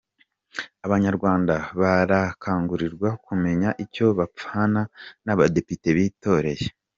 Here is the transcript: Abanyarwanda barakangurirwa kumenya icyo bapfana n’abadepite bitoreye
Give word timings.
Abanyarwanda 0.85 1.53
barakangurirwa 1.79 3.09
kumenya 3.25 3.69
icyo 3.83 4.05
bapfana 4.17 4.81
n’abadepite 5.25 5.89
bitoreye 5.97 6.67